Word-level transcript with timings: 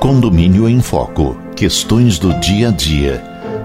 Condomínio 0.00 0.68
em 0.68 0.80
Foco. 0.80 1.36
Questões 1.54 2.18
do 2.18 2.32
dia 2.40 2.68
a 2.68 2.70
dia. 2.70 3.18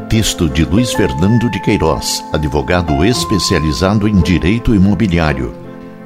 Texto 0.10 0.50
de 0.50 0.66
Luiz 0.66 0.94
Fernando 0.94 1.50
de 1.50 1.62
Queiroz, 1.62 2.24
advogado 2.34 3.04
especializado 3.06 4.08
em 4.08 4.20
direito 4.22 4.76
imobiliário. 4.76 5.56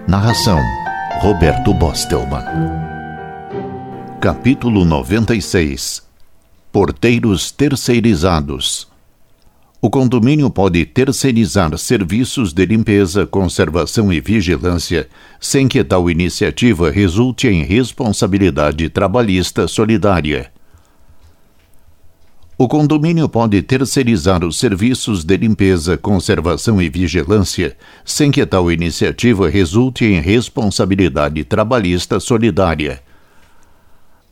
Narração: 0.08 0.60
Roberto 1.22 1.74
Bostelman. 1.74 2.44
Capítulo 4.20 4.86
96 4.86 6.04
Porteiros 6.72 7.52
terceirizados. 7.52 8.88
O 9.80 9.92
condomínio 9.92 10.50
pode 10.50 10.84
terceirizar 10.86 11.78
serviços 11.78 12.52
de 12.52 12.66
limpeza, 12.66 13.28
conservação 13.28 14.12
e 14.12 14.20
vigilância, 14.20 15.08
sem 15.40 15.68
que 15.68 15.84
tal 15.84 16.10
iniciativa 16.10 16.90
resulte 16.90 17.48
em 17.48 17.64
responsabilidade 17.64 18.90
trabalhista 18.90 19.68
solidária. 19.68 20.52
O 22.58 22.68
condomínio 22.68 23.30
pode 23.30 23.62
terceirizar 23.62 24.44
os 24.44 24.58
serviços 24.58 25.24
de 25.24 25.38
limpeza, 25.38 25.96
conservação 25.96 26.82
e 26.82 26.90
vigilância, 26.90 27.78
sem 28.04 28.32
que 28.32 28.44
tal 28.48 28.72
iniciativa 28.72 29.48
resulte 29.48 30.06
em 30.06 30.20
responsabilidade 30.20 31.44
trabalhista 31.44 32.20
solidária. 32.20 33.00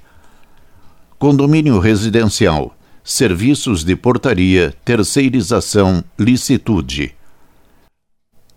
Condomínio 1.18 1.78
residencial, 1.78 2.76
serviços 3.02 3.82
de 3.84 3.96
portaria, 3.96 4.74
terceirização, 4.84 6.04
licitude. 6.18 7.14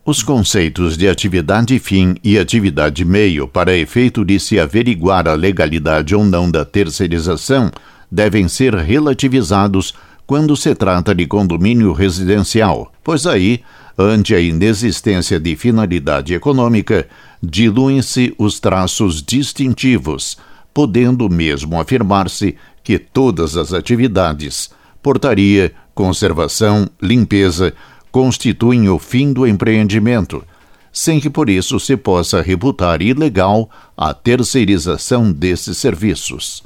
Os 0.03 0.23
conceitos 0.23 0.97
de 0.97 1.07
atividade 1.07 1.77
fim 1.77 2.15
e 2.23 2.37
atividade 2.37 3.05
meio, 3.05 3.47
para 3.47 3.77
efeito 3.77 4.25
de 4.25 4.39
se 4.39 4.59
averiguar 4.59 5.27
a 5.27 5.35
legalidade 5.35 6.15
ou 6.15 6.25
não 6.25 6.49
da 6.49 6.65
terceirização, 6.65 7.71
devem 8.11 8.47
ser 8.47 8.73
relativizados 8.75 9.93
quando 10.25 10.55
se 10.57 10.73
trata 10.73 11.13
de 11.13 11.25
condomínio 11.27 11.93
residencial, 11.93 12.91
pois 13.03 13.27
aí, 13.27 13.61
ante 13.97 14.33
a 14.33 14.39
inexistência 14.39 15.39
de 15.39 15.55
finalidade 15.55 16.33
econômica, 16.33 17.07
diluem-se 17.41 18.33
os 18.37 18.59
traços 18.59 19.21
distintivos, 19.21 20.37
podendo 20.73 21.29
mesmo 21.29 21.79
afirmar-se 21.79 22.55
que 22.83 22.99
todas 22.99 23.57
as 23.57 23.73
atividades, 23.73 24.69
portaria, 25.01 25.73
conservação, 25.93 26.89
limpeza, 27.01 27.73
constituem 28.11 28.89
o 28.89 28.99
fim 28.99 29.33
do 29.33 29.47
empreendimento, 29.47 30.43
sem 30.91 31.19
que 31.19 31.29
por 31.29 31.49
isso 31.49 31.79
se 31.79 31.95
possa 31.95 32.41
reputar 32.41 33.01
ilegal 33.01 33.69
a 33.95 34.13
terceirização 34.13 35.31
desses 35.31 35.77
serviços. 35.77 36.63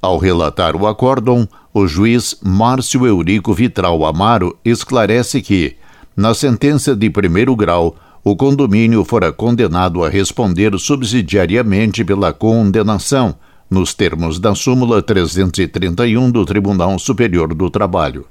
Ao 0.00 0.18
relatar 0.18 0.76
o 0.76 0.86
acórdão, 0.86 1.48
o 1.72 1.86
juiz 1.86 2.36
Márcio 2.42 3.06
Eurico 3.06 3.52
Vitral 3.52 4.04
Amaro 4.04 4.58
esclarece 4.64 5.42
que, 5.42 5.76
na 6.16 6.34
sentença 6.34 6.94
de 6.94 7.10
primeiro 7.10 7.54
grau, 7.56 7.96
o 8.24 8.34
condomínio 8.34 9.04
fora 9.04 9.30
condenado 9.30 10.02
a 10.02 10.08
responder 10.08 10.76
subsidiariamente 10.78 12.02
pela 12.02 12.32
condenação, 12.32 13.34
nos 13.68 13.92
termos 13.92 14.38
da 14.38 14.54
súmula 14.54 15.02
331 15.02 16.30
do 16.30 16.46
Tribunal 16.46 16.98
Superior 16.98 17.52
do 17.52 17.68
Trabalho. 17.68 18.24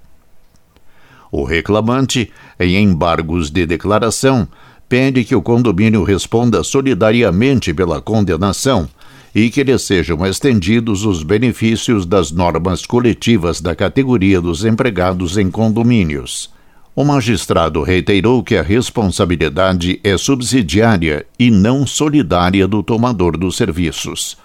O 1.31 1.43
reclamante, 1.43 2.31
em 2.59 2.83
embargos 2.83 3.51
de 3.51 3.67
declaração, 3.67 4.47
pede 4.89 5.23
que 5.23 5.35
o 5.35 5.43
condomínio 5.43 6.03
responda 6.03 6.63
solidariamente 6.63 7.71
pela 7.71 8.01
condenação 8.01 8.89
e 9.33 9.49
que 9.51 9.63
lhe 9.63 9.77
sejam 9.77 10.25
estendidos 10.25 11.05
os 11.05 11.21
benefícios 11.21 12.03
das 12.05 12.31
normas 12.31 12.83
coletivas 12.83 13.61
da 13.61 13.75
categoria 13.75 14.41
dos 14.41 14.65
empregados 14.65 15.37
em 15.37 15.51
condomínios. 15.51 16.51
O 16.95 17.03
magistrado 17.03 17.81
reiterou 17.81 18.43
que 18.43 18.55
a 18.55 18.61
responsabilidade 18.61 19.99
é 20.03 20.15
subsidiária 20.15 21.25
e 21.39 21.49
não 21.49 21.87
solidária 21.87 22.67
do 22.67 22.83
tomador 22.83 23.35
dos 23.35 23.57
serviços. 23.57 24.37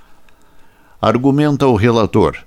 Argumenta 1.01 1.67
o 1.67 1.77
relator. 1.77 2.39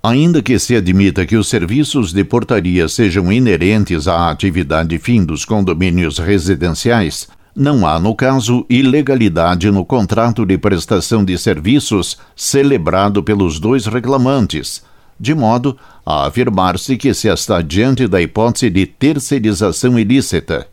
Ainda 0.00 0.40
que 0.40 0.60
se 0.60 0.76
admita 0.76 1.26
que 1.26 1.36
os 1.36 1.48
serviços 1.48 2.12
de 2.12 2.22
portaria 2.22 2.88
sejam 2.88 3.32
inerentes 3.32 4.06
à 4.06 4.30
atividade 4.30 4.96
fim 4.96 5.24
dos 5.24 5.44
condomínios 5.44 6.18
residenciais, 6.18 7.26
não 7.52 7.84
há, 7.84 7.98
no 7.98 8.14
caso, 8.14 8.64
ilegalidade 8.70 9.68
no 9.72 9.84
contrato 9.84 10.46
de 10.46 10.56
prestação 10.56 11.24
de 11.24 11.36
serviços 11.36 12.16
celebrado 12.36 13.24
pelos 13.24 13.58
dois 13.58 13.86
reclamantes, 13.86 14.84
de 15.18 15.34
modo 15.34 15.76
a 16.10 16.26
afirmar-se 16.26 16.96
que 16.96 17.12
se 17.12 17.28
está 17.28 17.60
diante 17.60 18.08
da 18.08 18.18
hipótese 18.18 18.70
de 18.70 18.86
terceirização 18.86 19.98
ilícita, 19.98 20.66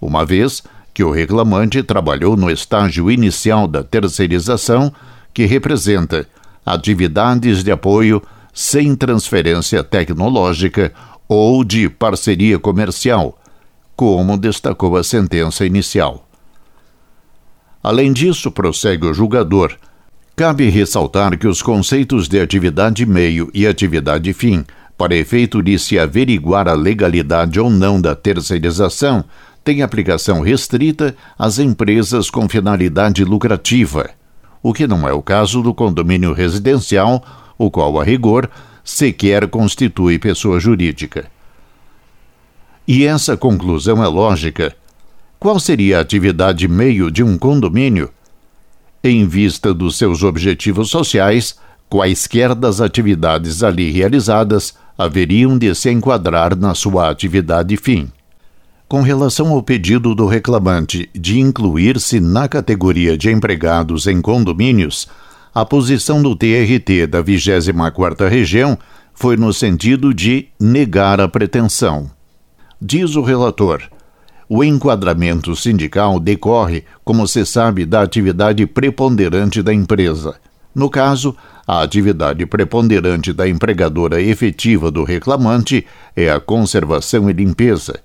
uma 0.00 0.24
vez 0.24 0.62
que 0.94 1.04
o 1.04 1.10
reclamante 1.10 1.82
trabalhou 1.82 2.38
no 2.38 2.50
estágio 2.50 3.10
inicial 3.10 3.68
da 3.68 3.84
terceirização, 3.84 4.90
que 5.34 5.44
representa 5.44 6.26
atividades 6.64 7.62
de 7.62 7.70
apoio 7.70 8.22
sem 8.54 8.96
transferência 8.96 9.84
tecnológica 9.84 10.90
ou 11.28 11.62
de 11.62 11.90
parceria 11.90 12.58
comercial, 12.58 13.38
como 13.94 14.38
destacou 14.38 14.96
a 14.96 15.04
sentença 15.04 15.66
inicial. 15.66 16.26
Além 17.82 18.10
disso, 18.10 18.50
prossegue 18.50 19.04
o 19.04 19.12
julgador, 19.12 19.76
Cabe 20.38 20.68
ressaltar 20.70 21.36
que 21.36 21.48
os 21.48 21.60
conceitos 21.60 22.28
de 22.28 22.38
atividade 22.38 23.04
meio 23.04 23.50
e 23.52 23.66
atividade 23.66 24.32
fim, 24.32 24.64
para 24.96 25.16
efeito 25.16 25.60
de 25.60 25.76
se 25.80 25.98
averiguar 25.98 26.68
a 26.68 26.74
legalidade 26.74 27.58
ou 27.58 27.68
não 27.68 28.00
da 28.00 28.14
terceirização, 28.14 29.24
têm 29.64 29.82
aplicação 29.82 30.40
restrita 30.40 31.16
às 31.36 31.58
empresas 31.58 32.30
com 32.30 32.48
finalidade 32.48 33.24
lucrativa, 33.24 34.10
o 34.62 34.72
que 34.72 34.86
não 34.86 35.08
é 35.08 35.12
o 35.12 35.20
caso 35.20 35.60
do 35.60 35.74
condomínio 35.74 36.32
residencial, 36.32 37.20
o 37.58 37.68
qual, 37.68 38.00
a 38.00 38.04
rigor, 38.04 38.48
sequer 38.84 39.48
constitui 39.48 40.20
pessoa 40.20 40.60
jurídica. 40.60 41.26
E 42.86 43.04
essa 43.04 43.36
conclusão 43.36 44.04
é 44.04 44.06
lógica. 44.06 44.72
Qual 45.40 45.58
seria 45.58 45.98
a 45.98 46.00
atividade 46.00 46.68
meio 46.68 47.10
de 47.10 47.24
um 47.24 47.36
condomínio? 47.36 48.08
Em 49.02 49.26
vista 49.26 49.72
dos 49.72 49.96
seus 49.96 50.22
objetivos 50.22 50.90
sociais, 50.90 51.56
quaisquer 51.88 52.54
das 52.54 52.80
atividades 52.80 53.62
ali 53.62 53.90
realizadas 53.90 54.74
haveriam 54.96 55.56
de 55.56 55.74
se 55.74 55.90
enquadrar 55.90 56.56
na 56.56 56.74
sua 56.74 57.08
atividade 57.08 57.76
fim. 57.76 58.10
Com 58.88 59.02
relação 59.02 59.52
ao 59.52 59.62
pedido 59.62 60.14
do 60.14 60.26
reclamante 60.26 61.08
de 61.14 61.38
incluir-se 61.38 62.20
na 62.20 62.48
categoria 62.48 63.16
de 63.16 63.30
empregados 63.30 64.06
em 64.06 64.20
condomínios, 64.20 65.06
a 65.54 65.64
posição 65.64 66.22
do 66.22 66.34
TRT 66.34 67.06
da 67.06 67.22
24ª 67.22 68.28
Região 68.28 68.78
foi 69.14 69.36
no 69.36 69.52
sentido 69.52 70.14
de 70.14 70.48
negar 70.58 71.20
a 71.20 71.28
pretensão. 71.28 72.10
Diz 72.80 73.14
o 73.14 73.22
relator: 73.22 73.82
o 74.48 74.64
enquadramento 74.64 75.54
sindical 75.54 76.18
decorre, 76.18 76.84
como 77.04 77.28
se 77.28 77.44
sabe, 77.44 77.84
da 77.84 78.00
atividade 78.00 78.66
preponderante 78.66 79.62
da 79.62 79.74
empresa. 79.74 80.36
No 80.74 80.88
caso, 80.88 81.36
a 81.66 81.82
atividade 81.82 82.46
preponderante 82.46 83.32
da 83.32 83.46
empregadora 83.46 84.22
efetiva 84.22 84.90
do 84.90 85.04
reclamante 85.04 85.84
é 86.16 86.30
a 86.30 86.40
conservação 86.40 87.28
e 87.28 87.32
limpeza. 87.32 88.00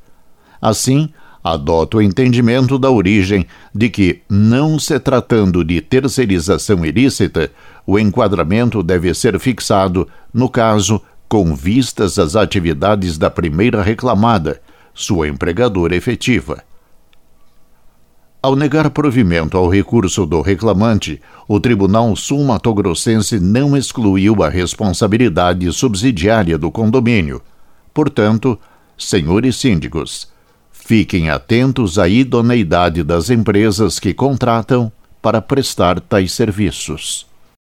Assim, 0.61 1.09
adota 1.41 1.97
o 1.97 2.01
entendimento 2.01 2.77
da 2.77 2.89
origem 2.89 3.45
de 3.73 3.89
que, 3.89 4.21
não 4.29 4.77
se 4.77 4.99
tratando 4.99 5.63
de 5.63 5.79
terceirização 5.79 6.85
ilícita, 6.85 7.51
o 7.85 7.97
enquadramento 7.97 8.83
deve 8.83 9.13
ser 9.13 9.39
fixado, 9.39 10.07
no 10.33 10.49
caso, 10.49 11.01
com 11.29 11.55
vistas 11.55 12.19
às 12.19 12.35
atividades 12.35 13.17
da 13.17 13.29
primeira 13.29 13.81
reclamada 13.81 14.61
sua 14.93 15.27
empregadora 15.27 15.95
efetiva. 15.95 16.63
Ao 18.41 18.57
negar 18.57 18.89
provimento 18.89 19.57
ao 19.57 19.69
recurso 19.69 20.25
do 20.25 20.41
reclamante, 20.41 21.21
o 21.47 21.61
Tribunal 21.61 22.13
Sul-Mato-Grossense 22.13 23.39
não 23.39 23.75
excluiu 23.77 24.43
a 24.43 24.49
responsabilidade 24.49 25.71
subsidiária 25.71 26.57
do 26.57 26.69
condomínio. 26.69 27.41
Portanto, 27.93 28.59
senhores 28.97 29.55
síndicos, 29.55 30.27
fiquem 30.71 31.29
atentos 31.29 31.97
à 31.97 32.09
idoneidade 32.09 33.01
das 33.01 33.29
empresas 33.29 33.97
que 33.97 34.13
contratam 34.13 34.91
para 35.21 35.41
prestar 35.41 36.01
tais 36.01 36.33
serviços. 36.33 37.25